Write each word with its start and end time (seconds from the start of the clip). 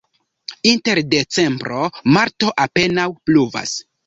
Inter 0.71 1.01
decembro-marto 1.11 2.51
apenaŭ 2.67 3.07
pluvas. 3.29 3.77